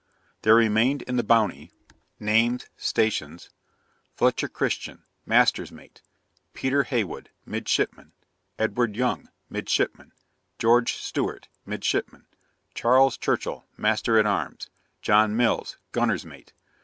[0.41, 1.71] 'There remained in the Bounty:
[2.19, 2.65] Names.
[2.75, 3.51] Stations.
[4.15, 6.01] FLETCHER CHRISTIAN Master's Mate.
[6.53, 8.11] PETER HEYWOOD} Midshipman.
[8.57, 10.11] EDWARD YOUNG} Midshipman.
[10.57, 12.25] GEORGE STEWART} Midshipman.
[12.73, 14.71] CHARLES CHURCHILL Master at Arms.
[15.03, 16.51] JOHN MILLS Gunner's Mate.